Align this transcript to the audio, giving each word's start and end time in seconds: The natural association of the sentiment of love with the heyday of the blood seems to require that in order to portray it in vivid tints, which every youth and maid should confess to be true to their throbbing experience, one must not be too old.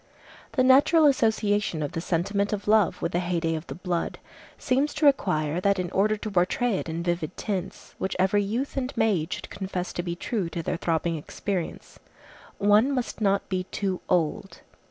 The 0.53 0.63
natural 0.63 1.05
association 1.05 1.83
of 1.83 1.91
the 1.91 2.01
sentiment 2.01 2.51
of 2.53 2.67
love 2.67 3.03
with 3.03 3.11
the 3.11 3.19
heyday 3.19 3.53
of 3.53 3.67
the 3.67 3.75
blood 3.75 4.17
seems 4.57 4.95
to 4.95 5.05
require 5.05 5.61
that 5.61 5.77
in 5.77 5.91
order 5.91 6.17
to 6.17 6.31
portray 6.31 6.77
it 6.79 6.89
in 6.89 7.03
vivid 7.03 7.37
tints, 7.37 7.93
which 7.99 8.15
every 8.17 8.41
youth 8.41 8.77
and 8.77 8.91
maid 8.97 9.31
should 9.31 9.51
confess 9.51 9.93
to 9.93 10.01
be 10.01 10.15
true 10.15 10.49
to 10.49 10.63
their 10.63 10.77
throbbing 10.77 11.17
experience, 11.17 11.99
one 12.57 12.91
must 12.91 13.21
not 13.21 13.47
be 13.47 13.65
too 13.65 14.01
old. 14.09 14.61